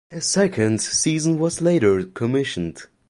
[0.11, 2.87] A second season was later commissioned.